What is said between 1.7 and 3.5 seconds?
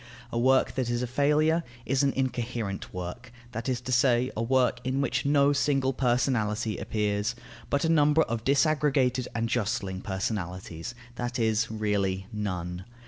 is an incoherent work;